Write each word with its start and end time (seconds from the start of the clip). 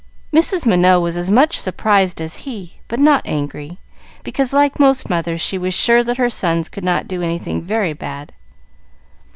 Mrs. 0.33 0.65
Minot 0.65 0.99
was 1.03 1.15
as 1.15 1.29
much 1.29 1.59
surprised 1.59 2.19
as 2.19 2.37
he, 2.37 2.79
but 2.87 2.99
not 2.99 3.21
angry, 3.23 3.77
because, 4.23 4.51
like 4.51 4.79
most 4.79 5.11
mothers, 5.11 5.41
she 5.41 5.59
was 5.59 5.75
sure 5.75 6.03
that 6.03 6.17
her 6.17 6.27
sons 6.27 6.69
could 6.69 6.83
not 6.83 7.07
do 7.07 7.21
anything 7.21 7.61
very 7.61 7.93
bad. 7.93 8.33